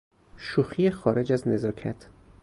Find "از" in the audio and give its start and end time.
1.33-1.47